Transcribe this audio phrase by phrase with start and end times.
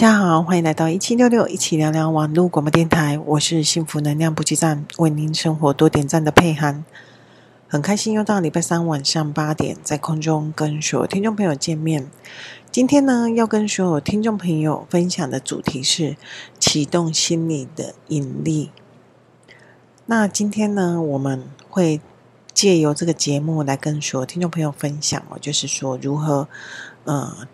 [0.00, 6.86] 大家好，欢迎来到一七六六一起聊聊网络广播电台，我是幸福能量补给站，为您生活多点赞的佩涵，
[7.68, 12.10] 很开心又到礼拜三晚上八点，在空中跟所有听众朋友见面。
[12.72, 16.16] 今天呢，要跟所有听众朋友分享的主题是
[16.58, 18.70] 启动心理的引力。
[20.06, 22.00] 那今天呢，我们会
[22.54, 26.48] 借由这个节目来跟所有听众朋友分享哦，就是说如何
[27.04, 27.46] 呃。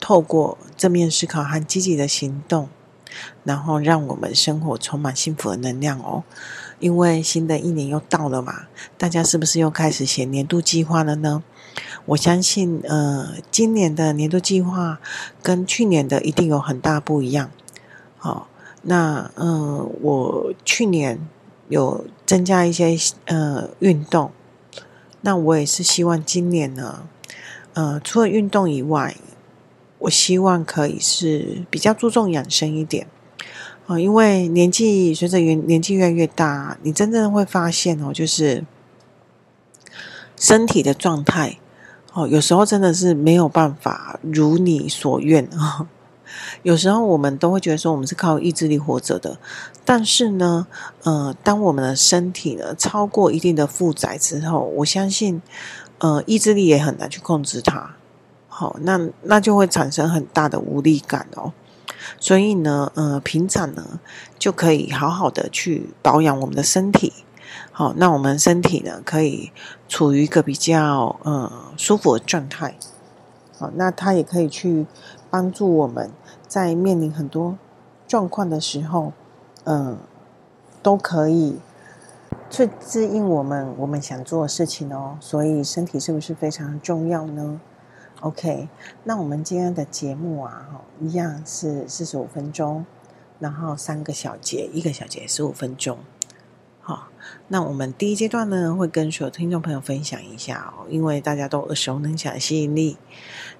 [0.00, 2.68] 透过正面思考和积极的行动，
[3.44, 6.24] 然后让我们生活充满幸福的能量哦。
[6.80, 8.64] 因为新的一年又到了嘛，
[8.98, 11.42] 大家是不是又开始写年度计划了呢？
[12.06, 14.98] 我相信，呃，今年的年度计划
[15.42, 17.50] 跟去年的一定有很大不一样。
[18.18, 18.48] 好、
[18.82, 21.18] 那嗯、呃，我去年
[21.68, 24.32] 有增加一些呃运动，
[25.22, 27.06] 那我也是希望今年呢，
[27.72, 29.16] 呃，除了运动以外。
[30.04, 33.06] 我希望可以是比较注重养生一点，
[33.86, 38.64] 啊，因为年纪随着年年纪越来越大，你真正会发现哦，就是
[40.36, 41.58] 身体的状态
[42.12, 45.88] 哦，有时候真的是没有办法如你所愿啊。
[46.62, 49.38] 有时候我们都会觉得说，我们是靠意志力活着的，
[49.84, 50.66] 但是呢，
[51.04, 55.40] 呃，当我们的身体呢超过一定的负载之后，我相信，
[55.98, 57.94] 呃，意志力也很难去控制它。
[58.56, 61.52] 好，那那就会产生很大的无力感哦。
[62.20, 63.98] 所以呢，呃，平常呢
[64.38, 67.12] 就可以好好的去保养我们的身体。
[67.72, 69.50] 好，那我们身体呢可以
[69.88, 72.76] 处于一个比较呃舒服的状态。
[73.58, 74.86] 好，那它也可以去
[75.28, 76.12] 帮助我们
[76.46, 77.58] 在面临很多
[78.06, 79.12] 状况的时候，
[79.64, 79.98] 嗯、
[80.80, 81.58] 都可以
[82.48, 85.16] 去指引我们我们想做的事情哦。
[85.18, 87.60] 所以身体是不是非常重要呢
[88.24, 88.70] ？OK，
[89.04, 92.86] 那我们今天的节目啊，一样是四十五分钟，
[93.38, 95.98] 然后三个小节，一个小节十五分钟。
[96.80, 97.08] 好，
[97.48, 102.96] 那我们第一阶段呢，会跟所有听众朋友分享一下哦，因为大家都耳熟能详吸引力，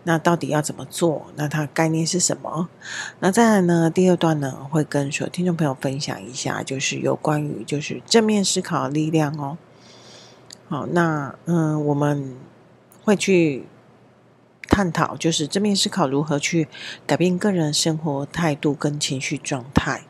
[0.04, 1.26] 那到底要怎么做？
[1.36, 2.70] 那它概念是什么？
[3.20, 9.58] 那再来呢，第二段呢，会跟所有听众朋友分享一下，就是有关于就是正面思考的力量哦。
[10.70, 12.38] 好，那嗯，我们
[13.04, 13.66] 会去。
[14.74, 16.66] 探讨就是正面思考如何去
[17.06, 20.02] 改变个人生活态度跟情绪状态。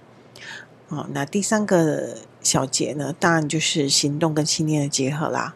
[0.88, 5.54] 好，那第三个小节呢，当然就是行动跟信念的结合啦。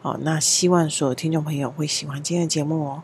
[0.00, 3.02] 好，那希望所有听众朋友会喜欢今天的节目哦。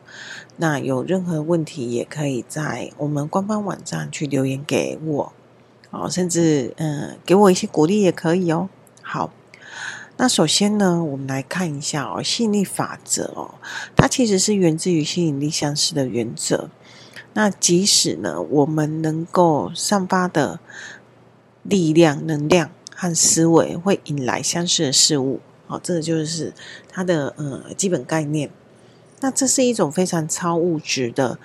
[0.58, 5.32] 那有任何问题也可以在我们官方网站去留言给我，
[5.90, 8.68] 哦，甚至嗯，给我一些鼓励也可以哦。
[9.02, 9.32] 好。
[10.20, 13.54] 那首先呢，我们来看一下哦，吸引力法则哦，
[13.96, 16.68] 它其实是源自于吸引力相似的原则。
[17.32, 20.60] 那即使呢，我们能够散发的
[21.62, 26.52] 力量、能量和思维会引来相似的事物，哦，这个就是
[26.90, 28.50] 它的呃基本概念。
[29.20, 31.38] 那这是一种非常超物质的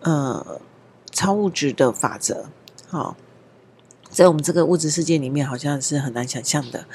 [0.00, 0.62] 呃
[1.10, 2.46] 超物质的法则，
[2.88, 3.16] 好、哦。
[4.14, 6.86] 在我们这个物质世界里面，好像是很难想象的。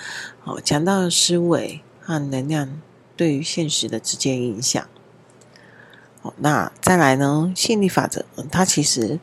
[0.46, 2.80] 哦，强大的思维和能量
[3.18, 4.88] 对于现实的直接影响。
[6.22, 7.52] 哦，那再来呢？
[7.54, 9.20] 吸引力法则，它其实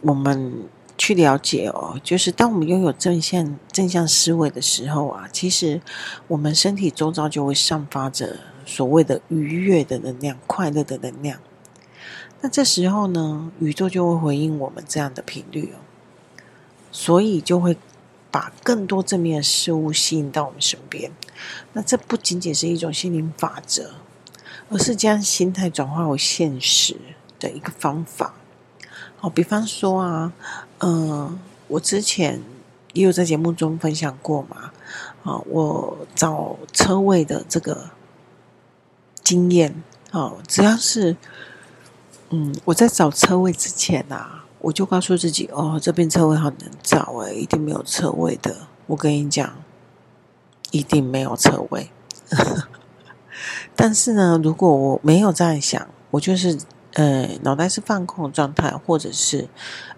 [0.00, 0.64] 我们
[0.96, 5.82] 去了解哦，就是当我们拥有正向正向思维的时候啊，其实
[6.28, 11.38] 我们身体周遭就会散发着所谓的愉悦的能量、快乐的能量。
[12.40, 15.84] 那这时候呢，宇宙就会回应我们这样的频率哦。
[16.98, 17.76] 所以就会
[18.30, 21.12] 把更多正面的事物吸引到我们身边。
[21.74, 23.90] 那这不仅仅是一种心灵法则，
[24.70, 26.96] 而是将心态转化为现实
[27.38, 28.32] 的一个方法。
[29.18, 30.32] 好，比方说啊，
[30.78, 31.38] 嗯、
[31.68, 32.40] 我之前
[32.94, 34.72] 也有在节目中分享过嘛。
[35.22, 37.90] 啊，我找车位的这个
[39.22, 39.82] 经验，
[40.12, 41.14] 哦，只要是，
[42.30, 44.45] 嗯，我在找车位之前啊。
[44.66, 48.66] 我就告诉自己，哦，这边车位好难找诶，一定没有车位的。
[48.88, 49.54] 我跟你讲，
[50.72, 51.88] 一定没有车位。
[53.76, 56.58] 但是呢，如果我没有这样想，我就是
[56.94, 59.48] 呃，脑袋是放空的状态，或者是，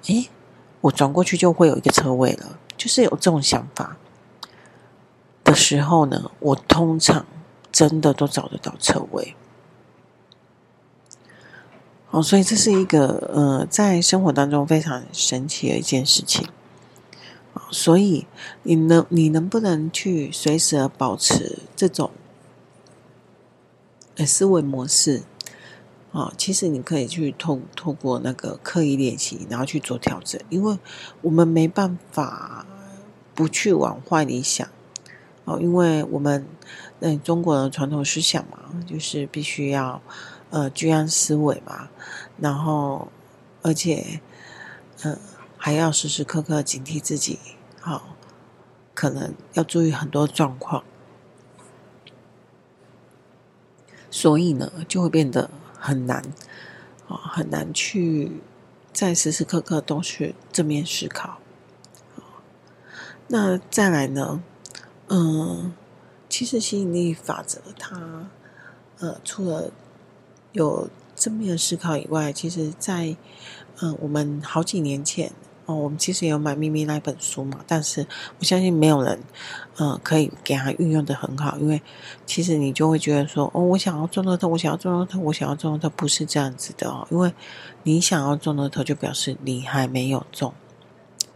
[0.02, 0.28] 诶，
[0.82, 3.96] 我转过去就会有一个车位了，就是有这种想法
[5.44, 7.24] 的时候呢，我通常
[7.72, 9.34] 真的都找得到车位。
[12.18, 16.48] 哦，所以这是一个呃，在生活当中非常神奇的一件事情。
[17.70, 18.26] 所以
[18.64, 22.10] 你能你能不能去随时保持这种
[24.16, 25.22] 呃思维模式？
[26.10, 30.76] 啊，其实你可以去透透过那个刻意练习，然后去做调整，因为
[31.20, 32.66] 我们没办法
[33.32, 34.66] 不去往坏里想
[35.44, 36.44] 哦，因为我们
[36.98, 40.00] 嗯中国的传统思想嘛，就是必须要
[40.50, 41.88] 呃居安思危嘛，
[42.38, 43.08] 然后
[43.62, 44.20] 而且
[45.02, 45.18] 嗯、呃、
[45.56, 47.38] 还要时时刻刻警惕自己，
[47.80, 48.16] 好、
[48.94, 50.84] 可能要注意很多状况，
[54.10, 55.50] 所以呢就会变得。
[55.80, 56.20] 很难
[57.06, 58.42] 啊，很难去
[58.92, 61.38] 在时时刻刻都是正面思考。
[63.28, 64.42] 那再来呢？
[65.06, 65.72] 嗯，
[66.28, 68.28] 其实吸引力法则它
[68.98, 69.70] 呃，除了
[70.58, 73.16] 有正面思考以外，其实在
[73.80, 75.32] 嗯，我们好几年前。
[75.66, 78.06] 哦，我们其实也有买秘密那本书嘛，但是
[78.38, 79.20] 我相信没有人，
[79.76, 81.82] 嗯、可以给他运用得很好，因为
[82.24, 87.34] 其实你就会觉得说，哦，我想要中乐透，我想要中乐透，我想要中乐透，不是这样子的哦，因为
[87.82, 90.54] 你想要中乐透，就表示你还没有中，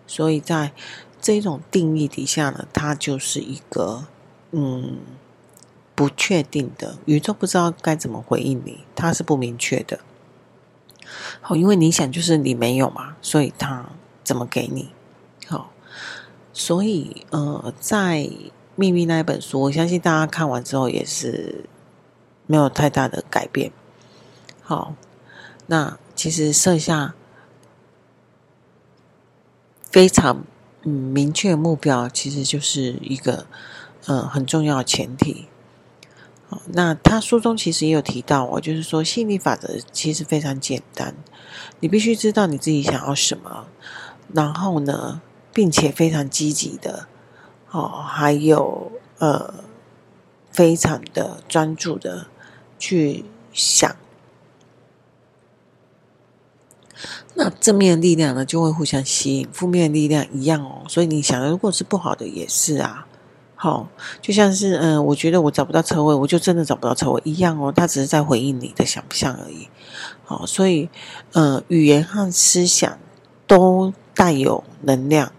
[0.07, 0.73] 所以在
[1.21, 4.07] 这种定义底下呢，它就是一个
[4.53, 5.01] 嗯
[5.94, 10.00] 不确定的，宇宙不知道该怎么回应你，它是不明确的，
[11.41, 13.87] 好，因为你想就是你没有嘛，所以它。
[14.25, 14.89] 怎么给你？
[15.49, 15.73] 好，
[16.53, 18.31] 所以呃，在
[18.77, 21.65] 秘密那一本书，我相信大家看完之后也是
[22.47, 23.73] 没有太大的改变。
[24.62, 24.94] 好，
[25.67, 27.17] 那其实设下
[29.91, 30.44] 非常
[30.83, 33.49] 嗯明确目标，其实就是一个
[34.06, 35.49] 呃很重要的前提。
[36.73, 41.15] 那他书中其实也有提到哦，就是说吸引力法则其实非常简单，
[41.81, 43.67] 你必须知道你自己想要什么。
[44.33, 45.21] 然后呢，
[45.53, 47.07] 并且非常积极的，
[47.71, 49.55] 哦，还有呃，
[50.51, 52.27] 非常的专注的
[52.79, 53.95] 去想，
[57.35, 60.83] 那正面的力量呢，就会互相吸引，负面的力量一样哦。
[60.89, 63.07] 所以你想的，如果是不好的，也是啊。
[63.62, 63.88] 好、哦，
[64.20, 67.70] 就像是嗯、我觉得我找不到车位，我就真的找不到车位一样哦。
[67.70, 69.69] 他只是在回应你的想象而已。
[70.25, 70.88] 好、哦，所以
[71.32, 72.99] 呃，语言和思想
[73.47, 73.93] 都。
[74.14, 75.32] 带有能量，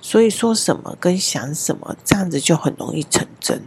[0.00, 3.60] 所以说什么跟想什么，这样子就很容易成真。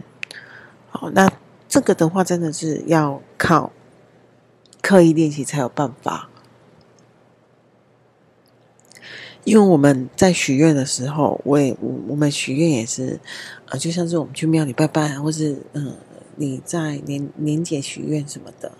[0.89, 1.29] 好，那
[1.67, 3.69] 这个的话，真的是要靠
[4.81, 6.28] 刻意练习才有办法。
[9.43, 13.19] 因为我们在许愿的时候，我也我我们许愿也是，
[13.67, 15.95] 呃，就像是我们去庙里拜拜，或是嗯，
[16.35, 18.71] 你在年年节许愿什么的，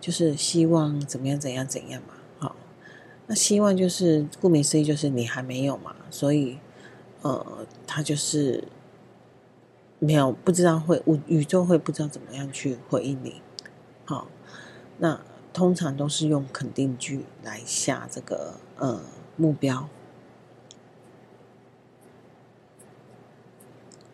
[0.00, 2.14] 就是希望怎么样怎样怎样嘛。
[3.28, 6.58] 那希望就是顾名思义，就是你还没有嘛，所以，
[7.22, 8.64] 呃，他就是
[10.00, 13.40] 没有不知道会宇宙会不知道怎么样去回应你。
[14.04, 14.26] 好，
[14.98, 15.20] 那
[15.52, 19.00] 通常都是用肯定句来下这个呃
[19.36, 19.88] 目标。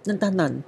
[0.08, 0.64] 那当然，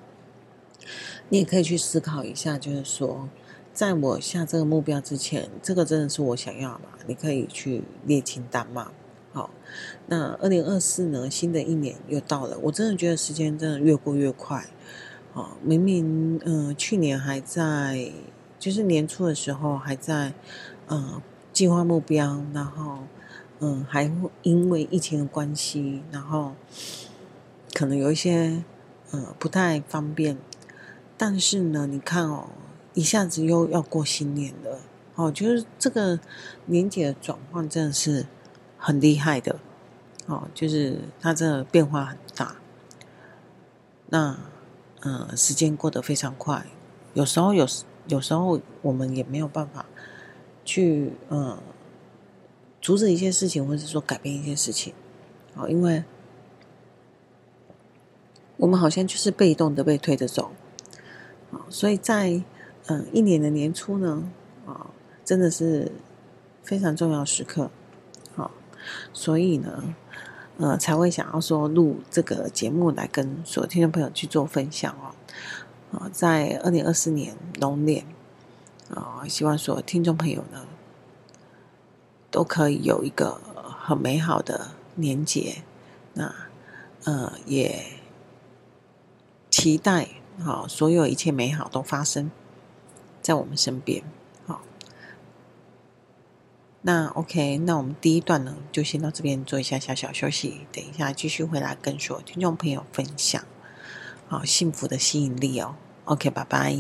[1.30, 3.28] 你也可以去思考一下，就是说。
[3.72, 6.88] 在我下这个目标之前，这个真的是我想要嘛？
[7.06, 8.90] 你可以去列清单嘛。
[9.32, 9.48] 好，
[10.08, 11.30] 那二零二四呢？
[11.30, 14.66] 新的一年又到了，我真的觉得时间真的越过越快。
[15.32, 18.10] 哦，明明嗯、去年还在，
[18.58, 20.34] 就是年初的时候还在
[20.88, 21.22] 嗯
[21.52, 22.98] 计划目标，然后
[23.60, 24.12] 嗯还
[24.42, 26.52] 因为疫情的关系，然后
[27.72, 28.62] 可能有一些
[29.12, 30.36] 嗯不太方便，
[31.16, 32.48] 但是呢，你看哦。
[32.92, 34.80] 一下子又要过新年了，
[35.14, 36.18] 哦，就是这个
[36.66, 38.26] 年节的转换真的是
[38.76, 39.60] 很厉害的，
[40.26, 42.56] 哦，就是它这个变化很大。
[44.08, 44.36] 那，
[45.02, 46.66] 嗯、时间过得非常快，
[47.14, 47.64] 有时候有
[48.08, 49.86] 有时候我们也没有办法
[50.64, 51.56] 去，嗯、
[52.82, 54.92] 阻止一些事情，或者说改变一些事情，
[55.54, 56.02] 哦，因为
[58.60, 60.52] 我们好像就是被动的被推着走，
[61.50, 62.42] 哦，所以在。
[62.86, 64.28] 嗯，一年的年初呢，
[64.66, 64.90] 啊，
[65.24, 65.92] 真的是
[66.64, 67.70] 非常重要时刻，
[68.34, 68.50] 好，
[69.12, 69.94] 所以呢，
[70.56, 75.14] 呃，才会想要说录这个节目来跟所有听众朋友去做分享哦，
[75.98, 78.04] 啊，在二零二四年龙年，
[78.92, 80.66] 啊，希望所有听众朋友呢，
[82.28, 83.40] 都可以有一个
[83.78, 85.62] 很美好的年节，
[86.14, 86.34] 那
[87.04, 87.84] 呃，也
[89.50, 92.30] 期待好所有一切美好都发生。
[93.22, 94.02] 在我们身边，
[94.46, 94.62] 好，
[96.80, 103.44] 那 OK，那我们第一段呢，就先到这边做一下小小休息，等一下继续回来跟所有听众朋友分享，
[104.26, 105.76] 好，幸福的吸引力哦
[106.06, 106.74] ，OK，拜拜。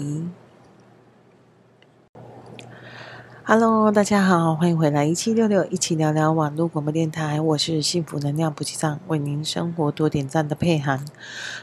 [3.52, 11.04] Hello，大家好，欢迎回来一七六六一起聊聊网络广播电台，我是幸福能量补给站，为您生活多点赞的佩涵，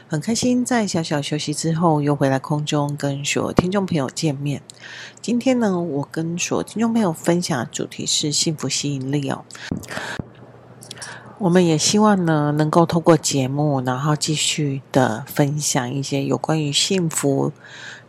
[0.06, 4.60] 很开心在小小休息之后又回来空中跟所有听众朋友见面。
[5.22, 9.46] 今天呢，我跟所有听众朋友分享的主题是幸福吸引力哦。
[11.38, 17.50] 我们也希望呢，能够透过节目，然后继续的分享一些有关于幸福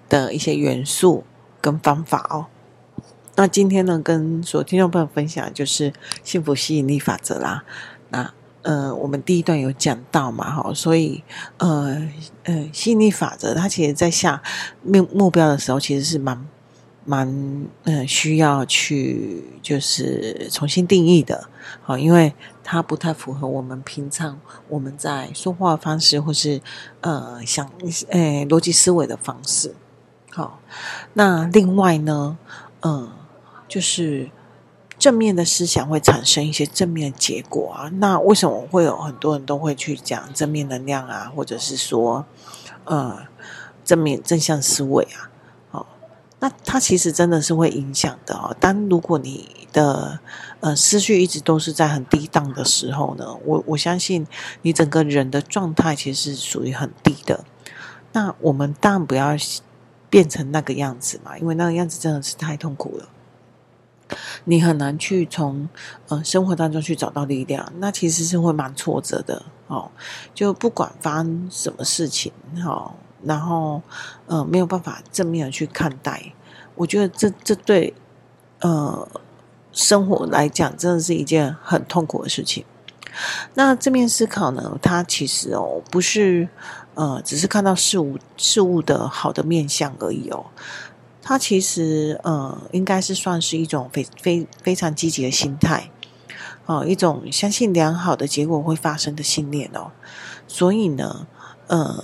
[0.10, 1.24] 的一些元素
[1.62, 2.48] 跟方法哦。
[3.40, 5.94] 那今天呢，跟所有听众朋友分享就是
[6.26, 7.64] 幸福吸引力法则啦。
[8.10, 8.30] 那
[8.64, 11.24] 呃，我们第一段有讲到嘛，哈，所以
[11.56, 12.06] 呃
[12.44, 14.44] 呃，吸引力法则它其实在下
[14.84, 16.46] 目目标的时候，其实是蛮
[17.06, 21.48] 蛮呃需要去就是重新定义的，
[21.82, 26.60] 好，因为它不太符合我们平常我们在说话方式或是
[27.00, 27.66] 呃想
[28.10, 29.74] 呃逻辑思维的方式。
[30.30, 30.60] 好，
[31.14, 32.38] 那另外呢，
[32.82, 33.10] 嗯、
[33.70, 34.30] 就是
[34.98, 37.90] 正面的思想会产生一些正面的结果啊。
[37.94, 42.26] 那为什么会有很多人都会去讲正面能量啊，或者是说，
[42.84, 43.28] 呃，
[43.86, 45.32] 正面正向思维啊？
[45.72, 45.86] 哦，
[46.40, 48.54] 那它其实真的是会影响的哦。
[48.60, 50.20] 当如果你的
[50.60, 54.28] 呃思绪一直都是在很低档的时候呢，我我相信
[54.64, 57.46] 你整个人的状态其实是属于很低的。
[58.12, 59.38] 那我们当然不要
[60.10, 63.08] 变成那个样子嘛，因为那个样子真的是太痛苦了。
[64.46, 65.70] 你很难去从
[66.08, 69.92] 呃生活当中去找到力量，那其实是会蛮挫折的哦。
[70.34, 72.32] 就不管发生什么事情，
[72.66, 73.82] 哦，然后
[74.28, 76.34] 呃没有办法正面的去看待，
[76.76, 77.94] 我觉得这这对
[78.60, 79.08] 呃
[79.72, 82.66] 生活来讲，真的是一件很痛苦的事情。
[83.56, 86.48] 那正面思考呢，它其实哦不是
[86.94, 90.46] 呃只是看到事物事物的好的面相而已哦。
[91.22, 95.92] 它其实，呃，应该是算是一种非非非常积极的心态，
[96.66, 99.92] 哦，一种相信良好的结果会发生的信念哦。
[100.48, 101.28] 所以呢，
[101.68, 102.04] 呃，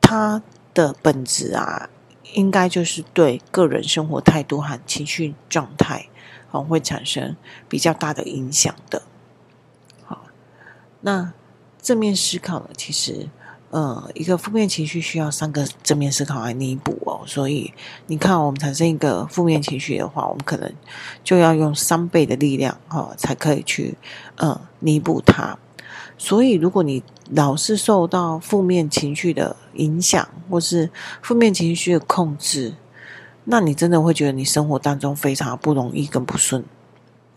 [0.00, 0.42] 它
[0.74, 1.90] 的本质啊，
[2.32, 6.08] 应该就是对个人生活态度和情绪状态，
[6.50, 7.36] 哦，会产生
[7.68, 9.02] 比较大的影响的。
[10.04, 10.22] 好，
[11.02, 11.32] 那
[11.80, 13.28] 正面思考呢，其实。
[13.70, 17.72] 呃，一个负面情绪需要三个正面思考来弥补哦，所以
[18.08, 20.72] 你看，我们产生一个负面情绪的话，我们可能
[21.22, 23.96] 就要用三倍的力量、哦，才可以去
[24.36, 25.56] 呃弥补它。
[26.18, 30.90] 所以，如果你老是受到负面情绪的影响，或是
[31.22, 32.74] 负面情绪的控制，
[33.44, 36.64] 那你真的会觉得你生活当中非常不容易跟不顺。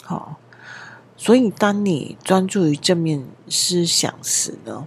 [0.03, 0.35] 好、哦，
[1.15, 4.85] 所以当你专注于正面思想时呢，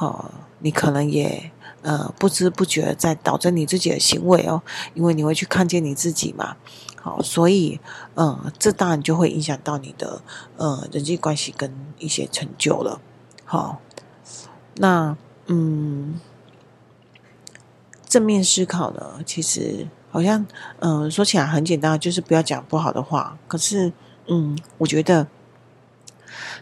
[0.00, 0.30] 哦。
[0.62, 6.58] 你可能也呃不知不觉在导正你自己的行为哦，因为你会去看见你自己嘛，
[7.00, 7.80] 好，所以
[8.14, 10.20] 嗯、这当然就会影响到你的
[10.58, 13.00] 呃人际关系跟一些成就了，
[13.46, 13.80] 好，
[14.74, 15.16] 那
[15.46, 16.20] 嗯，
[18.06, 20.46] 正面思考呢，其实好像
[20.80, 23.94] 嗯、说起来很简单，就是不要讲不好的话，可是
[24.26, 25.26] 嗯，我觉得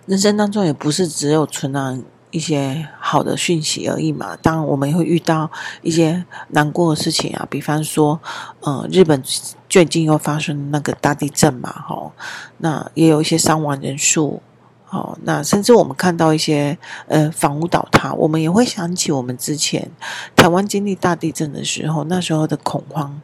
[0.07, 1.99] 人生当中也不是只有存在。
[2.31, 4.37] 一些好的讯息而已嘛。
[4.43, 5.51] 当然，我们会遇到
[5.83, 8.21] 一些难过的事情啊，比方说，
[8.61, 9.23] 呃，日本
[9.69, 12.13] 最近又发生那个大地震嘛，吼，
[12.59, 14.43] 那也有一些伤亡人数，
[14.85, 19.91] 好，那甚至我们看到一些呃房屋倒塌，我们也会想起我们之前
[20.37, 23.21] 台湾经历大地震的时候，那时候的恐慌，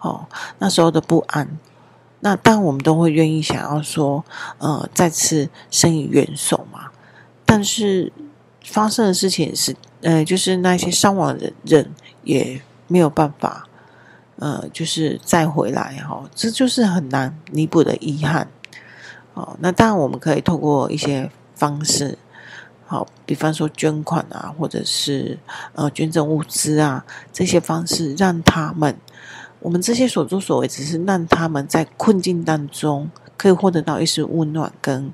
[0.00, 0.26] 哦，
[0.58, 1.58] 那时候的不安，
[2.20, 4.24] 那当然我们都会愿意想要说，
[4.58, 6.90] 呃，再次伸以援手嘛，
[7.44, 8.12] 但是。
[8.66, 11.88] 发生的事情是，呃，就是那些伤亡的人
[12.24, 13.68] 也没有办法，
[14.40, 18.48] 呃，就是再回来哈、这就是很难弥补的遗憾。
[19.34, 22.18] 哦，那当然我们可以透过一些方式，
[22.86, 25.38] 好、比方说捐款啊，或者是
[25.74, 28.96] 呃捐赠物资啊，这些方式让他们，
[29.60, 35.12] 我们这些所作所为，只是让他们在困境当中可以获得到一丝温暖跟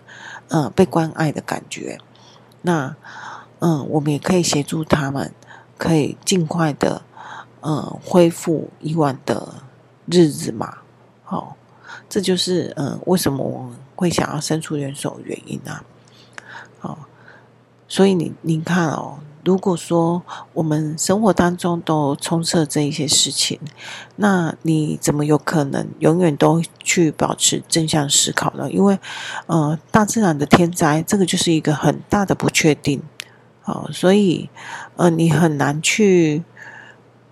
[0.48, 1.98] 呃被关爱的感觉。
[2.62, 2.96] 那。
[3.64, 5.32] 嗯，我们也可以协助他们，
[5.78, 7.02] 可以尽快的，
[7.60, 9.54] 嗯，恢复以往的
[10.06, 10.78] 日子嘛。
[11.22, 11.46] 好、哦，
[12.08, 15.84] 这就是嗯，为什么我们会想要伸出援手原因啊。
[16.80, 16.98] 哦，
[17.86, 20.22] 所以你你看哦，如果说
[20.54, 23.60] 我们生活当中都充斥这一些事情，
[24.16, 28.68] 那你怎么有可能永远都去保持正向思考呢？
[28.72, 28.98] 因为，
[29.46, 33.00] 呃，大自然的天灾，这个就是一个很大的不确定。
[33.62, 34.50] 好，所以，
[34.96, 36.42] 呃，你很难去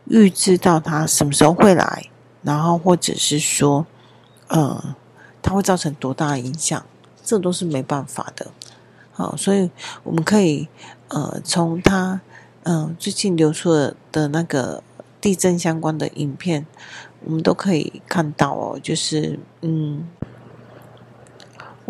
[0.04, 2.08] 预知到他什么时候会来，
[2.42, 3.84] 然后或者是说，
[4.46, 4.94] 呃，
[5.42, 6.86] 它会造成多大的影响，
[7.24, 8.52] 这都是没办法的。
[9.12, 9.70] 好，所以
[10.04, 10.68] 我们可以
[11.08, 12.20] 呃，从它
[12.62, 14.84] 嗯、最近流出的的那个
[15.20, 16.66] 地震相关的影片，
[17.24, 20.06] 我们都可以看到哦，就是嗯。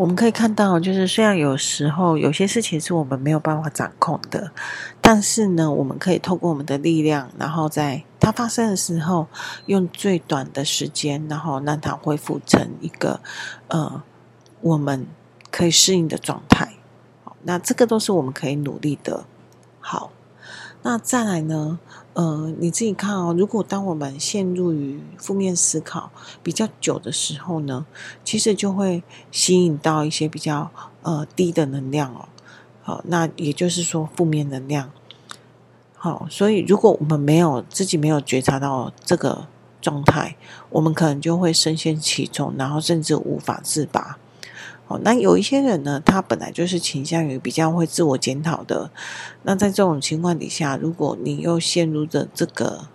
[0.01, 4.51] 我们可以看到，就是虽然有时候有些事情是我们没有办法掌控的，
[4.99, 9.27] 但是呢，我们可以透过我们的力量，然后在它发生的时候，
[9.67, 13.21] 用最短的时间，然后让它恢复成一个
[13.69, 14.03] 呃
[14.63, 15.07] 我们
[15.51, 16.73] 可以适应的状态。
[17.23, 19.25] 好，那这个都是我们可以努力的。
[19.81, 20.13] 好。
[20.83, 21.79] 那再来呢？
[22.15, 23.35] 呃，你自己看哦。
[23.39, 26.11] 如果当我们陷入于负面思考
[26.43, 27.87] 比较久的时候呢，
[28.25, 30.71] 其实就会吸引到一些比较
[31.03, 32.29] 呃低的能量哦。
[32.83, 34.91] 好，那也就是说负面能量。
[35.95, 39.47] 好，所以如果我们没有自己没有觉察到这个
[39.81, 40.37] 状态，
[40.71, 44.19] 我们可能就会深陷其中，然后甚至无法自拔。
[44.91, 48.91] 哦，那有一些人呢，他本来就是倾向于比较会自我检讨的。
[49.45, 52.89] 那在这种情况底下，如果你又陷入着这个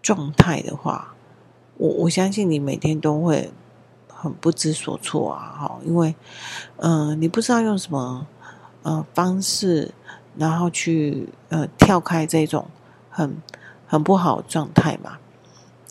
[0.00, 1.16] 状态的话，
[1.76, 3.50] 我我相信你每天都会
[4.06, 5.58] 很不知所措啊！
[5.58, 6.14] 哈，因为
[6.76, 8.28] 嗯、你不知道用什么
[8.84, 9.92] 呃方式，
[10.36, 12.68] 然后去呃跳开这种
[13.10, 13.36] 很
[13.88, 15.18] 很不好状态嘛。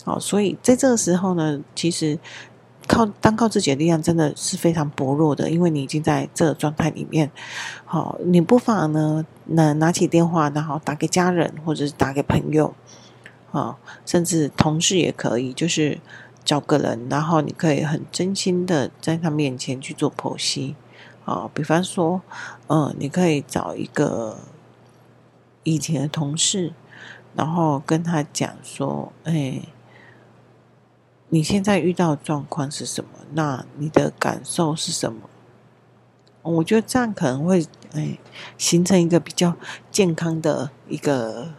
[0.05, 2.17] 好，所以在这个时候呢，其实。
[2.89, 7.29] 靠单靠自己的力量真的是非常薄弱的，因为你已经在这个状态里面。
[7.85, 12.73] 好，你不妨呢，能拿起电话，然后打给家人，或者是打给朋友，
[13.51, 13.77] 啊，
[14.07, 15.99] 甚至同事也可以，就是
[16.43, 20.75] 找个人，然后你可以很真心的在他面前去做剖析。
[21.25, 22.23] 啊，比方说，
[22.69, 24.39] 嗯，你可以找一个
[25.61, 26.73] 以前的同事，
[27.35, 29.61] 然后跟他讲说，哎。
[31.29, 33.09] 你现在遇到的状况是什么？
[33.33, 35.29] 那你的感受是什么？
[36.41, 37.63] 我觉得这样可能会
[37.93, 38.17] 哎，
[38.57, 39.55] 形成一个比较
[39.91, 41.49] 健康的一个，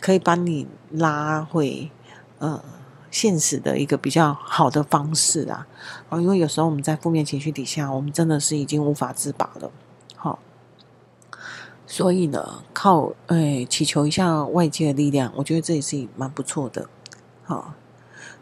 [0.00, 1.90] 可以把你拉回
[2.38, 2.62] 呃
[3.10, 5.66] 现实的一个比较好的方式啊。
[6.10, 9.72] 哦，因为有时候我们在负面情绪底下，我们真的是已经无法自拔了。
[10.14, 10.38] 好，
[11.84, 16.88] 所以呢，靠哎祈求一下外界的力量，我觉得这也是蛮不错的。
[17.42, 17.74] 好。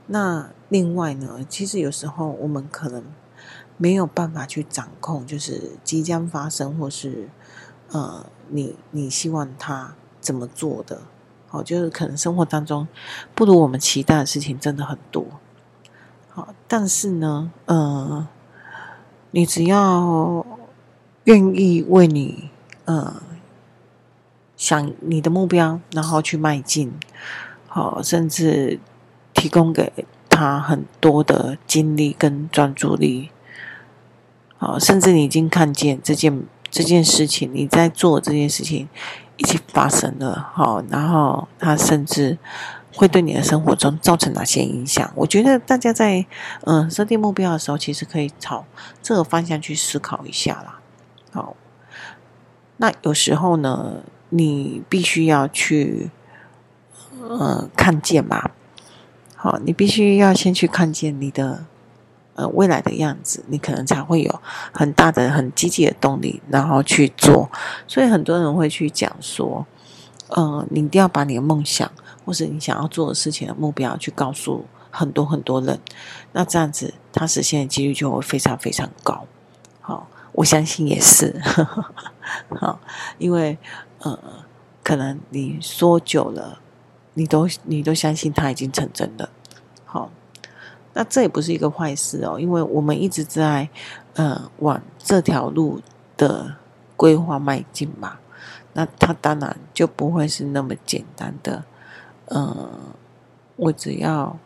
[0.09, 3.03] 那另外呢，其实有时候我们可能
[3.77, 7.29] 没有办法去掌控，就是即将发生或是
[7.91, 11.03] 呃，你你希望他怎么做的，
[11.49, 12.87] 好，就是可能生活当中
[13.35, 15.27] 不如我们期待的事情真的很多，
[16.31, 18.29] 好，但是呢，呃，
[19.33, 20.47] 你只要
[21.25, 22.51] 愿意为你
[22.85, 23.23] 呃
[24.57, 26.93] 想你的目标，然后去迈进，
[27.67, 28.79] 好，甚至。
[29.37, 29.93] 提供给
[30.31, 33.31] 他很多的精力跟专注力，
[34.57, 38.89] 好，甚至你已经看见这件这件事情，你在做这件事情
[39.37, 42.39] 已经发生了，好，然后他甚至
[42.95, 45.13] 会对你的生活中造成哪些影响？
[45.15, 46.25] 我觉得大家在
[46.63, 48.65] 嗯设定目标的时候，其实可以朝
[49.03, 50.81] 这个方向去思考一下啦。
[51.33, 51.55] 好，
[52.79, 56.11] 那有时候呢，你必须要去
[57.21, 58.51] 嗯看见嘛。
[59.37, 61.65] 好，你必须要先去看见你的
[62.35, 64.41] 呃未来的样子，你可能才会有
[64.73, 67.49] 很大的、很积极的动力，然后去做。
[67.87, 69.67] 所以很多人会去讲说，
[70.29, 71.91] 呃，你一定要把你的梦想
[72.25, 75.79] 或是你想要做的事情的目标去告诉很多很多人，
[76.33, 79.27] 那这样子他实现的几率就会非常非常高。
[79.81, 81.39] 好，我相信也是。
[82.59, 82.81] 好，
[83.19, 83.59] 因为
[84.01, 84.19] 呃，
[84.83, 86.61] 可能你说久了。
[87.19, 89.31] 你都你都相信它已经成真了，
[89.87, 90.11] 好，
[90.93, 93.71] 那这也不是一个坏事哦，因为我们一直在
[94.17, 95.81] 呃往这条路
[96.19, 96.57] 的
[96.95, 98.19] 规划迈进嘛，
[98.75, 101.65] 那它当然就不会是那么简单的，
[102.27, 102.69] 呃，
[103.57, 104.39] 我只要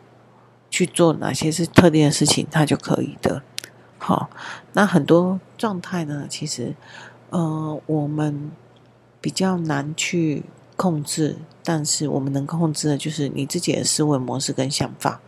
[0.69, 3.43] 去做哪些是特定的事情，它就可以的，
[3.97, 4.29] 好，
[4.71, 6.73] 那很多状态呢，其实
[7.31, 8.49] 呃我们
[9.19, 10.45] 比较难去。
[10.81, 15.21] 控制，但是我们能控制的就是你自己的思维模式跟想法。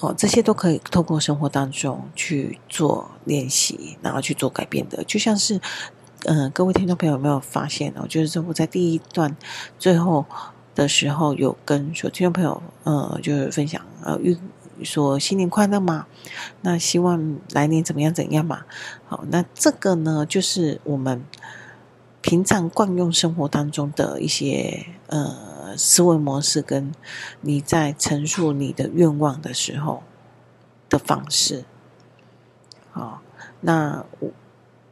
[0.00, 5.04] 哦，这些都可以透过生活当中去做练习，然后去做改变的。
[5.04, 5.60] 就像是，
[6.24, 8.06] 嗯、各位听众朋友有没有发现哦？
[8.08, 9.36] 就是我在第一段
[9.78, 10.24] 最后
[10.74, 14.38] 的时候有跟说听众朋友，呃，就是分享，呃，预
[14.82, 16.06] 说新年快乐嘛，
[16.62, 18.62] 那希望来年怎么样怎样嘛。
[19.06, 21.22] 好，那这个呢，就是我们。
[22.20, 26.92] 平常惯用生活当中的一些呃思维模式跟
[27.40, 30.02] 你在陈述你的愿望的时候
[30.88, 31.64] 的方式。
[32.90, 33.22] 好，
[33.60, 34.04] 那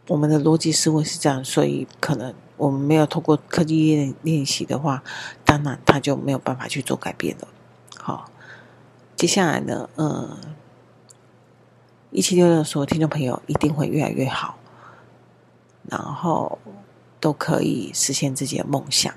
[0.08, 5.02] 我们的逻辑思维是这样，所以可能我们没有透过科技练练习的话，
[5.44, 7.48] 当然他就没有办法去做改变了。
[7.98, 8.30] 好，
[9.16, 10.36] 接下来呢，嗯，
[12.10, 14.56] 一七六六说听众朋友一定会越来越好，
[15.90, 16.58] 然后
[17.20, 19.12] 都可以实现自己的梦想。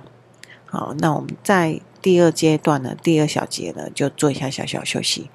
[0.66, 5.30] 好，那我们在第二阶段呢，第二小节呢，就做一下小小休息。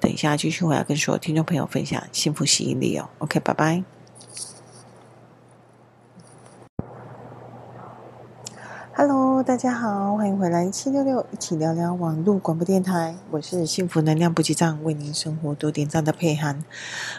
[0.00, 3.08] 等一下继续回来跟所有听众朋友分享幸福吸引力哦。
[3.18, 3.84] OK，拜拜。
[8.92, 13.16] Hello，大家好，欢迎回来七六六一起聊聊网络广播电台。
[13.30, 16.62] 我是幸福能量补给站，为您生活多点赞的佩涵。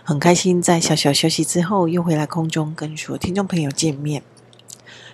[0.04, 4.22] 很开心在小小休息之后又回来空中跟所有听众朋友见面。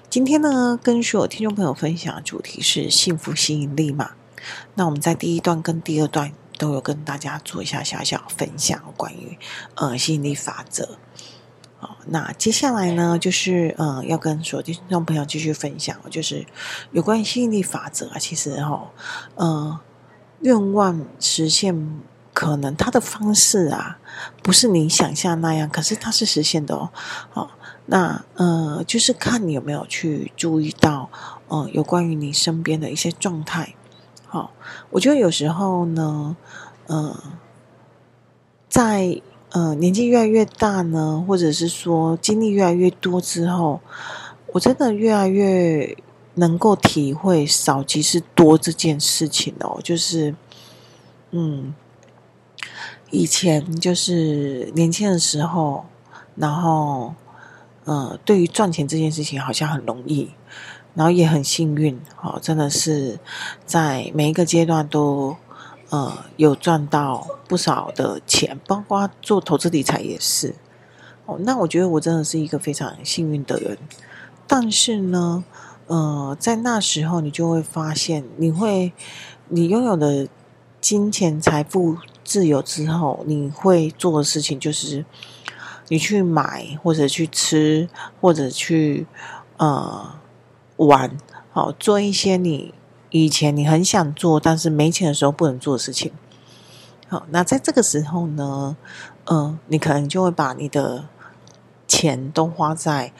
[0.10, 4.12] 今天呢，跟所有听众朋友分享的主题是幸福吸引力嘛。
[4.76, 9.38] 那我们在第一段跟第二段都有跟大家做一下小小分享，关于
[9.76, 10.98] 呃吸引力法则。
[11.78, 16.48] 好，那接下来呢，就是呃要跟所有听众朋友继续分享，就是
[16.91, 18.17] 有关于吸引力法则啊。
[18.17, 18.89] 其实哈、哦，
[19.36, 19.80] 呃，
[20.39, 22.02] 愿望实现
[22.34, 24.00] 可能它的方式啊，
[24.41, 26.89] 不是你想象那样，可是它是实现的哦。
[27.30, 27.52] 好。
[27.89, 31.10] 那呃，就是看你有没有去注意到，
[31.47, 33.76] 呃，有关于你身边的一些状态。
[34.26, 34.52] 好、
[34.89, 36.36] 我觉得有时候呢，
[36.88, 37.17] 呃，
[38.67, 39.21] 在
[39.52, 43.80] 呃年纪越来越大呢，或者是说经历越来越多之后，
[44.47, 45.97] 我真的越来越
[46.34, 49.80] 能够体会少即是多这件事情哦。
[49.82, 50.36] 就是，
[51.32, 51.73] 嗯，
[53.12, 55.86] 以前就是年轻的时候，
[56.36, 57.15] 然后。
[57.88, 60.32] 呃，对于赚钱这件事情好像很容易，
[60.93, 63.17] 然后也很幸运，哦，真的是
[63.65, 65.38] 在每一个阶段都
[65.89, 70.54] 呃有赚到不少的钱，包括做投资理财也是。
[71.26, 73.78] 哦，那我觉得我真的是一个非常幸运的人。
[74.45, 75.45] 但是呢，
[75.86, 78.91] 呃，在那时候你就会发现，你会
[79.47, 80.28] 你拥有的
[80.82, 81.95] 金钱财富
[82.26, 85.06] 自由之后，你会做的事情就是。
[85.89, 87.88] 你去买，或者去吃，
[88.19, 89.08] 或者去
[89.58, 90.19] 呃
[90.78, 91.17] 玩，
[91.52, 92.73] 好，做一些你
[93.10, 96.12] 以前你很想做，但是没钱的时候不能做的事情。
[97.08, 98.76] 好，那在这个时候呢，
[99.26, 101.06] 嗯、你可能就会把你的
[101.88, 103.13] 钱都花在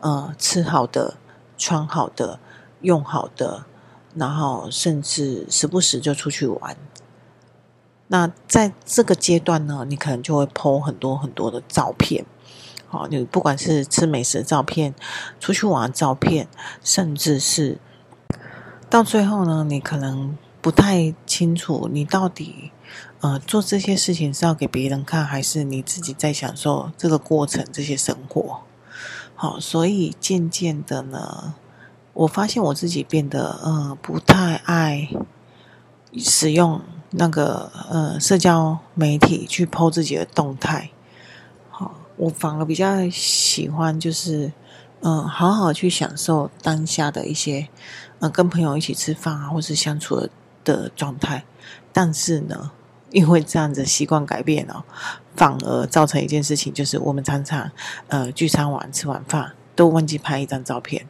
[0.00, 1.18] 呃吃好的、
[1.58, 2.40] 穿好的、
[2.80, 3.66] 用好的，
[4.14, 6.76] 然后甚至时不时就出去玩。
[8.14, 12.24] 那在这个阶段呢，你可能就会 po 很多很多的照片，
[12.86, 14.94] 好，你不管是吃美食的照片、
[15.40, 16.46] 出去玩的照片，
[16.80, 17.80] 甚至是
[18.88, 22.70] 到最后呢，你可能不太清楚你到底
[23.18, 28.60] 呃做这些事情是要给别人看，还是你自己在享受这个过程、这些生活。
[29.34, 31.54] 好，所以渐渐的呢，
[32.12, 35.08] 我发现我自己变得呃不太爱
[36.16, 36.80] 使用。
[37.16, 40.90] 那个呃，社交媒体去 po 自己的动态，
[41.70, 44.52] 好，我反而比较喜欢就是，
[45.00, 47.68] 嗯、好好去享受当下的一些，
[48.18, 50.30] 呃，跟朋友一起吃饭啊，或是相处的
[50.64, 51.44] 的状态。
[51.92, 52.72] 但是呢，
[53.12, 54.82] 因为这样子习惯改变哦，
[55.36, 57.70] 反而造成一件事情，就是我们常常
[58.08, 61.06] 呃聚餐完吃完饭都忘记拍一张照片，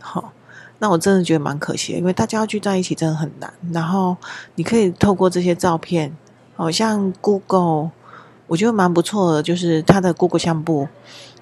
[0.00, 0.32] 好。
[0.82, 3.54] 那我真的觉得蛮可惜的，因为大家要聚在一起真的很难。
[3.72, 4.16] 然后
[4.56, 6.12] 你可以透过这些照片，
[6.56, 7.92] 好像 Google，
[8.48, 10.88] 我觉得蛮不错的，就是它的 Google 相簿，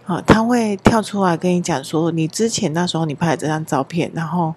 [0.04, 4.54] 啊，它会跳出来跟你讲说，你之前那时候你拍的这张照片，然后，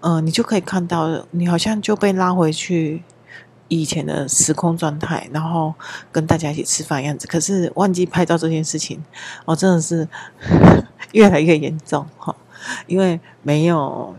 [0.00, 3.02] 呃，你就可以看到，你好像就被拉回去
[3.68, 5.72] 以前的时空状态，然后
[6.12, 7.26] 跟大家一起吃饭样子。
[7.26, 9.02] 可是忘记拍照这件事情，
[9.46, 10.06] 哦，真的是
[11.12, 12.36] 越来越严重，哈。
[12.86, 14.14] 因为没有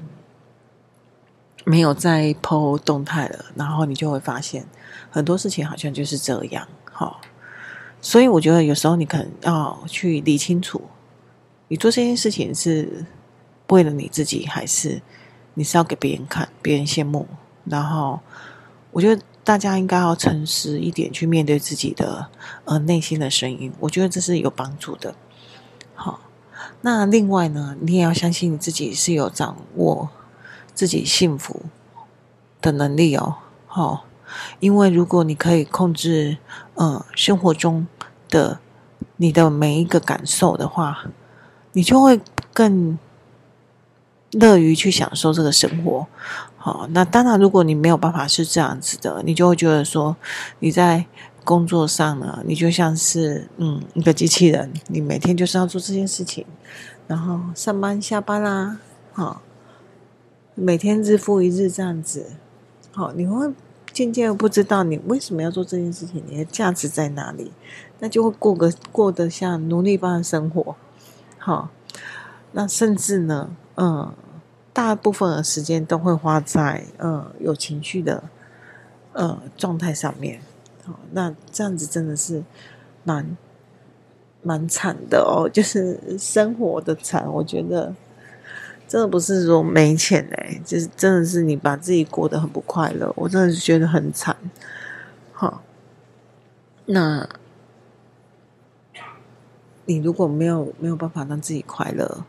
[1.65, 4.65] 没有在 po 动态了，然后你就会发现
[5.09, 7.19] 很多事情好像就是这样，哈。
[8.01, 10.81] 所以我觉得有时候你可能要去理清楚，
[11.67, 13.05] 你做这件事情是
[13.67, 15.01] 为了你自己，还是
[15.55, 17.27] 你是要给别人看，别人羡慕？
[17.65, 18.19] 然后
[18.91, 22.29] 我觉得大家应该要诚实一点去面对自己的
[22.63, 25.13] 呃内心的声音，我觉得这是有帮助的，
[26.81, 30.09] 那另外呢，你也要相信你自己是有掌握
[30.73, 31.63] 自己幸福
[32.61, 33.35] 的能力哦。
[33.67, 34.05] 好、
[34.59, 36.37] 因为如果你可以控制
[36.75, 37.87] 呃生活中
[38.29, 38.59] 的
[39.17, 41.05] 你的每一个感受的话，
[41.73, 42.19] 你就会
[42.53, 42.97] 更
[44.31, 46.07] 乐于去享受这个生活。
[46.57, 50.15] 好，那当然，如果你没有办法是这样子的，你就会觉得说
[50.59, 51.05] 你在
[51.43, 56.45] 工作上呢，你就像是嗯一个机器人，你每天就是要做这件事情，
[57.07, 58.79] 然后上班下班啦，
[59.13, 59.41] 好，
[60.55, 62.31] 每天日复一日这样子，
[62.91, 63.51] 好，你会
[63.91, 67.51] 渐渐不知道你为什么要做这件事情，你的价值在哪里，
[67.99, 70.75] 那就会过个过得像奴隶般的生活，
[71.37, 71.69] 好，
[72.51, 74.13] 那甚至呢，嗯。
[74.71, 78.23] 大部分的时间都会花在呃有情绪的
[79.11, 80.39] 呃状态上面，
[80.89, 82.43] 好，那这样子真的是
[83.03, 83.37] 蛮
[84.41, 87.31] 蛮惨的哦， 就是生活的惨。
[87.31, 87.93] 我觉得
[88.87, 94.35] 真的不是说没钱哎，就是真的是你把自己过得很不快乐，我真的是觉得很惨。
[95.31, 95.61] 好，
[96.85, 97.29] 那。
[99.85, 102.23] 你如果没有没有办法让自己快乐，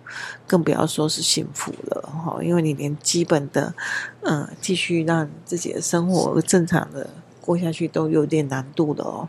[0.46, 3.74] 更不要说是幸福了哈，因为你连基本的，
[4.22, 7.10] 嗯，继续让自己的生活正常的
[7.40, 9.28] 过下去都有点难度的哦。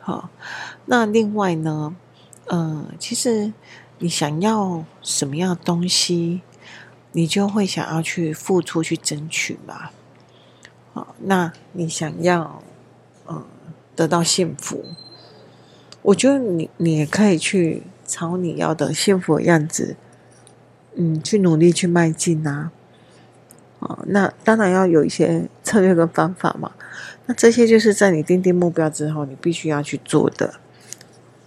[0.00, 0.30] 好，
[0.86, 1.94] 那另外呢，
[2.46, 3.52] 嗯，其实
[3.98, 6.40] 你想要什么样的东西，
[7.12, 9.90] 你就会想要去付出去争取嘛。
[10.94, 12.62] 好，那你想要，
[13.28, 13.44] 嗯，
[13.94, 14.84] 得到幸福。
[16.02, 19.96] 我觉得你你也可以去朝你要的幸福的样子，
[20.94, 22.72] 嗯，去努力去迈进啊。
[23.80, 26.72] 哦，那当然要有一些策略跟方法嘛。
[27.26, 30.54] 那这些就是在你定定目标之后，你必须要去做的。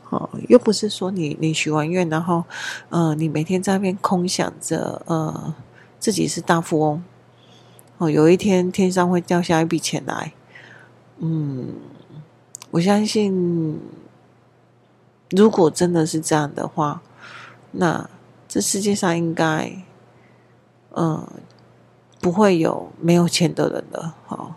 [0.09, 2.43] 哦，又不是说你你许完愿，然后
[2.89, 5.55] 呃，你每天在那边空想着呃
[5.99, 7.03] 自己是大富翁。
[7.97, 10.33] 哦，有一天天上会掉下一笔钱来。
[11.19, 11.73] 嗯，
[12.71, 13.79] 我相信。
[15.33, 17.01] 如果真的是这样的话，
[17.71, 18.09] 那
[18.49, 19.71] 这世界上应该，
[20.93, 21.25] 嗯，
[22.19, 24.13] 不会有没有钱的人了。
[24.25, 24.55] 好，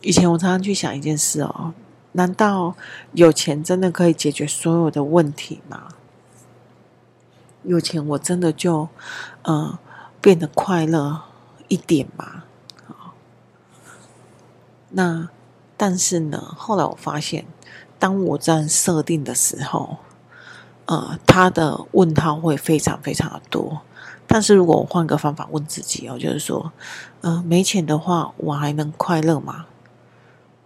[0.00, 1.74] 以前我常常去想一件事哦，
[2.12, 2.74] 难道
[3.12, 5.88] 有钱真的可以解决所有的问题吗？
[7.62, 8.88] 有钱我真的就，
[9.42, 9.76] 嗯，
[10.20, 11.22] 变得快乐
[11.68, 12.44] 一点吗？
[12.86, 13.12] 好，
[14.90, 15.28] 那
[15.76, 17.46] 但是呢，后来我发现。
[17.98, 19.98] 当我这样设定的时候，
[20.86, 23.82] 呃，他的问号会非常非常的多。
[24.26, 26.72] 但是如果我换个方法问自己哦，就是说，
[27.20, 29.66] 呃，没钱的话，我还能快乐吗？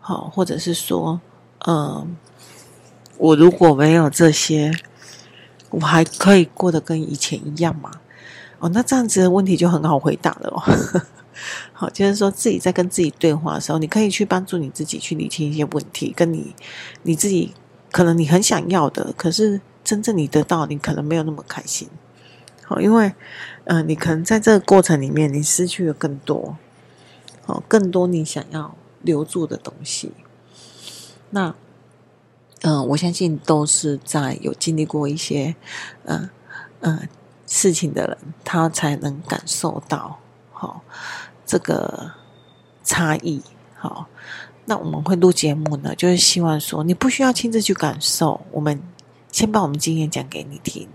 [0.07, 1.19] 好，或者是说，
[1.67, 2.15] 嗯、
[3.17, 4.71] 我如果没有这些，
[5.71, 7.91] 我还可以过得跟以前一样吗？
[8.59, 10.61] 哦，那这样子的问题就很好回答了哦。
[11.73, 16.55] 好，就是说自己在跟自己对话的时候，你可以去帮助你自己去理清一些问题，跟你
[17.05, 17.55] 你自己
[17.91, 21.89] 可能你很想要的，可是真正你得到，你可能没有那么开心。
[22.65, 23.15] 好，因为
[23.65, 26.59] 呃，你可能在这个过程里面，你失去了更多，
[27.47, 30.11] 好，更多你想要留住的东西。
[31.31, 31.55] 那
[32.63, 35.55] 嗯、我相信都是在有经历过一些
[36.07, 36.29] 嗯
[36.81, 37.09] 嗯、
[37.47, 40.19] 事情的人，他才能感受到。
[40.51, 40.83] 好。
[41.47, 42.11] 这个
[42.83, 43.43] 差异，
[43.77, 44.07] 好，
[44.65, 48.81] 那我们会录节目呢，就是希望说你不需要亲自去感受，我们
[49.31, 50.89] 先把我们经验讲给你听，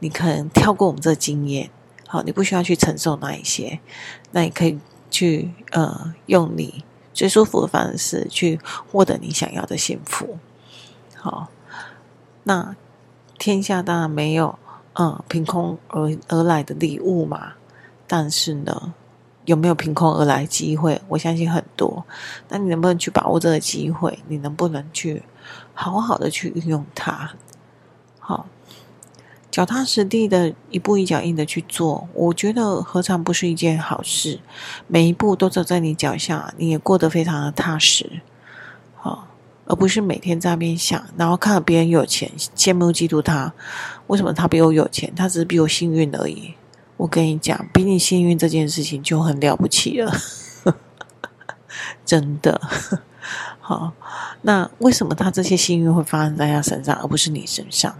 [0.00, 1.70] 你可能跳过我们这经验，
[2.08, 3.78] 好，你不需要去承受那一些，
[4.32, 4.80] 那你可以
[5.12, 8.60] 去呃，用你最舒服的方式去
[8.92, 10.36] 获得你想要的幸福，
[11.16, 11.48] 好，
[12.42, 12.76] 那
[13.38, 14.58] 天下当然没有
[14.94, 17.54] 嗯凭空而而来的礼物嘛，
[18.06, 18.92] 但是呢。
[19.46, 20.98] 有没有凭空而来机会？
[21.06, 22.02] 我相信很多。
[22.48, 24.18] 那你能不能去把握这个机会？
[24.26, 25.22] 你能不能去
[25.74, 27.30] 好好的去运用它？
[28.18, 28.46] 好，
[29.54, 34.40] 脚踏实地的一步一脚印的去做，我觉得何尝不是一件好事？
[34.88, 38.20] 每一步都走在你脚下，你也过得非常的踏实。
[38.96, 39.28] 好，
[39.66, 43.54] 而不是每天在那边想，然后看到别人有钱，羡慕嫉妒他。
[44.08, 45.12] 为什么他比我有钱？
[45.14, 46.54] 他只是比我幸运而已。
[46.96, 50.12] 我跟你讲，比你幸运这件事情就很了不起了，
[52.04, 52.60] 真的。
[53.62, 53.92] 好，
[54.42, 57.94] 那为什么他这些幸运会发生在他身上，而不是你身上？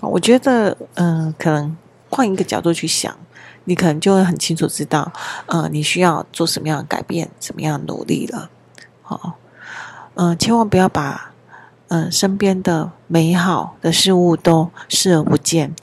[0.00, 1.76] 我觉得，嗯、可能
[2.10, 3.16] 换一个角度去想，
[3.64, 5.12] 你可能就会很清楚知道，
[5.46, 8.50] 呃，你需要做什么样的改变，怎么样努力了。
[9.02, 9.36] 好，
[10.14, 11.32] 嗯、千万不要把，
[11.88, 15.74] 嗯、身边的美好的事物都视而不见。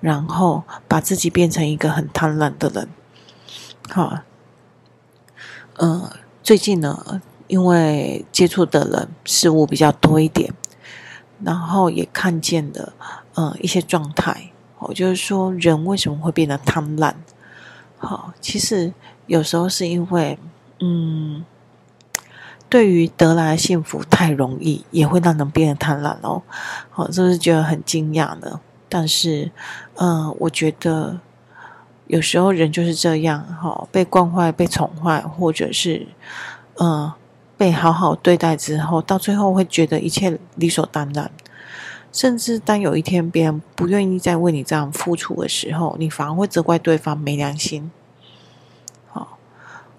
[0.00, 2.88] 然后把自己变成一个很贪婪的人，
[3.90, 4.20] 好，
[5.74, 10.54] 呃，最近呢，因为接触的人事物比较多一点，
[11.42, 12.92] 然后也看见了
[13.38, 17.14] 呃一些状态，我就是说人为什么会变得贪婪？
[17.96, 18.92] 好，其实
[19.26, 20.36] 有时候是因为，
[20.80, 21.44] 嗯，
[22.68, 26.42] 对于得来的幸福太容易，也会让人变得贪婪哦。
[26.90, 28.60] 好，是不是觉得很惊讶呢？
[28.88, 29.52] 但是，
[29.94, 31.20] 嗯，我觉得
[32.08, 36.08] 有时候人就是这样，哈，被惯坏、被宠坏，或者是，
[36.80, 37.12] 嗯，
[37.56, 41.30] 被好好对待之后，到最后会觉得一切理所当然。
[42.12, 47.90] 甚至当有一天别人不愿意再为你这样付出的时候，你反而会责怪对方没良心。
[49.08, 49.38] 好，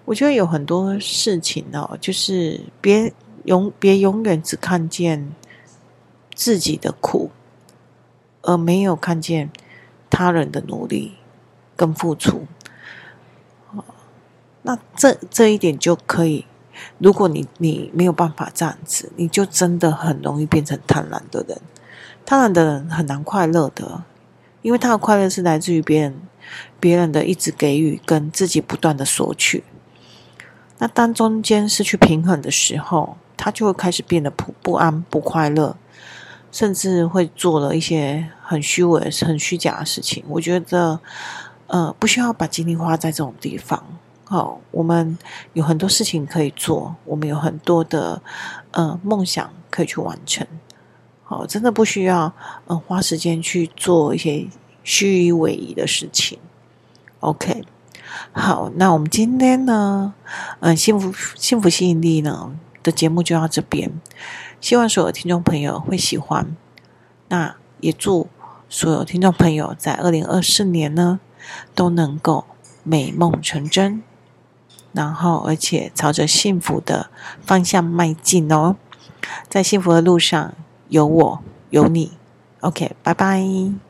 [0.04, 3.12] 我觉得有很多事情哦，就是别
[3.44, 5.34] 永别永远只看见
[6.34, 7.30] 自己的苦，
[8.42, 9.50] 而没有看见
[10.10, 11.14] 他人的努力
[11.76, 12.46] 跟付出。
[14.62, 16.44] 那这这一点就可以，
[16.98, 21.58] 如果你你没有办法这样子，你就真的很容易变成贪婪的人。
[22.30, 24.04] 贪婪的人很难快乐的，
[24.62, 26.22] 因为他的快乐是来自于别人，
[26.78, 29.64] 别人的一直给予跟自己不断的索取。
[30.78, 35.76] 那当中间失去平衡的时候，他就会开始变得不不安、不快乐，
[36.52, 40.22] 甚至会做了一些很虚伪、很虚假的事情。
[40.28, 41.00] 我觉得，
[41.66, 43.84] 呃，不需要把精力花在这种地方。
[44.22, 45.18] 好、我们
[45.54, 48.22] 有很多事情可以做，我们有很多的
[48.70, 50.46] 呃梦想可以去完成。
[51.30, 52.34] 哦，真的不需要，
[52.66, 54.48] 嗯，花时间去做一些
[54.82, 56.40] 虚与委蛇的事情。
[57.20, 57.64] OK，
[58.32, 60.12] 好，那我们今天呢，
[60.58, 63.92] 嗯，幸福幸福吸引力呢的节目就到这边，
[64.60, 66.56] 希望所有听众朋友会喜欢。
[67.28, 68.28] 那也祝
[68.68, 71.20] 所有听众朋友在二零二四年呢
[71.76, 72.44] 都能够
[72.82, 74.02] 美梦成真，
[74.92, 77.08] 然后而且朝着幸福的
[77.40, 78.74] 方向迈进哦，
[79.48, 80.52] 在幸福的路上。
[80.90, 82.10] 有我，有你
[82.60, 83.89] ，OK，拜拜。